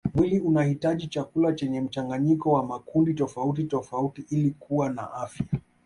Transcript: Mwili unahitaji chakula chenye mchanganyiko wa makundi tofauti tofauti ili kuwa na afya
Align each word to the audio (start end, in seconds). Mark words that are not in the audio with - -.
Mwili 0.15 0.39
unahitaji 0.39 1.07
chakula 1.07 1.53
chenye 1.53 1.81
mchanganyiko 1.81 2.51
wa 2.51 2.65
makundi 2.65 3.13
tofauti 3.13 3.63
tofauti 3.63 4.25
ili 4.29 4.51
kuwa 4.51 4.89
na 4.89 5.13
afya 5.13 5.45